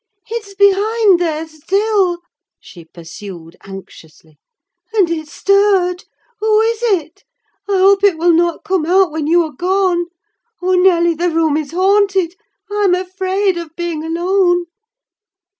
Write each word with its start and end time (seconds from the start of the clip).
"It's 0.31 0.55
behind 0.55 1.19
there 1.19 1.47
still!" 1.47 2.21
she 2.59 2.85
pursued, 2.85 3.55
anxiously. 3.63 4.39
"And 4.93 5.07
it 5.11 5.27
stirred. 5.27 6.05
Who 6.39 6.61
is 6.61 6.81
it? 6.81 7.23
I 7.69 7.73
hope 7.77 8.03
it 8.03 8.17
will 8.17 8.33
not 8.33 8.63
come 8.63 8.87
out 8.87 9.11
when 9.11 9.27
you 9.27 9.43
are 9.43 9.51
gone! 9.55 10.07
Oh! 10.59 10.71
Nelly, 10.73 11.13
the 11.13 11.29
room 11.29 11.55
is 11.55 11.69
haunted! 11.71 12.33
I'm 12.71 12.95
afraid 12.95 13.59
of 13.59 13.75
being 13.75 14.03
alone!" 14.03 14.65